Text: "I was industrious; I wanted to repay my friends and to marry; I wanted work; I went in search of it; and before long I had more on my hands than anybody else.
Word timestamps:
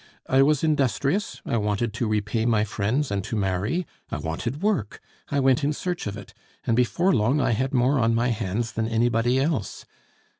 "I 0.27 0.41
was 0.41 0.63
industrious; 0.63 1.43
I 1.45 1.57
wanted 1.57 1.93
to 1.93 2.07
repay 2.07 2.47
my 2.47 2.63
friends 2.63 3.11
and 3.11 3.23
to 3.23 3.35
marry; 3.35 3.85
I 4.09 4.17
wanted 4.17 4.63
work; 4.63 4.99
I 5.29 5.39
went 5.39 5.63
in 5.63 5.73
search 5.73 6.07
of 6.07 6.17
it; 6.17 6.33
and 6.65 6.75
before 6.75 7.13
long 7.13 7.39
I 7.39 7.51
had 7.51 7.71
more 7.71 7.99
on 7.99 8.15
my 8.15 8.29
hands 8.29 8.71
than 8.71 8.87
anybody 8.87 9.39
else. 9.39 9.85